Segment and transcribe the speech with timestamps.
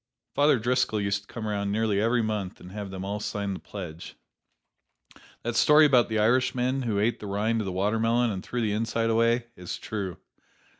[0.33, 3.59] Father Driscoll used to come around nearly every month and have them all sign the
[3.59, 4.15] pledge.
[5.43, 8.73] That story about the Irishman who ate the rind of the watermelon "and threw the
[8.73, 10.17] inside away," is true.